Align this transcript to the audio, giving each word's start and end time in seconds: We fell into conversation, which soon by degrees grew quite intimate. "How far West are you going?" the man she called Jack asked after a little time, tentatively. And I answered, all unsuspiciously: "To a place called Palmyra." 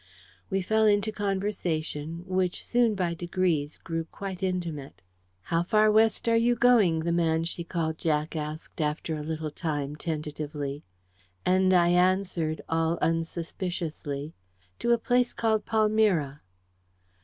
We 0.49 0.63
fell 0.63 0.85
into 0.87 1.11
conversation, 1.11 2.23
which 2.25 2.65
soon 2.65 2.95
by 2.95 3.13
degrees 3.13 3.77
grew 3.77 4.05
quite 4.05 4.41
intimate. 4.41 5.03
"How 5.43 5.61
far 5.61 5.91
West 5.91 6.27
are 6.27 6.35
you 6.35 6.55
going?" 6.55 7.01
the 7.01 7.11
man 7.11 7.43
she 7.43 7.63
called 7.63 7.99
Jack 7.99 8.35
asked 8.35 8.81
after 8.81 9.15
a 9.15 9.21
little 9.21 9.51
time, 9.51 9.95
tentatively. 9.95 10.83
And 11.45 11.71
I 11.71 11.89
answered, 11.89 12.61
all 12.67 12.97
unsuspiciously: 12.99 14.33
"To 14.79 14.91
a 14.91 14.97
place 14.97 15.33
called 15.33 15.67
Palmyra." 15.67 16.41